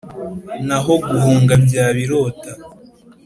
[0.67, 2.51] naho guhunga byaba irota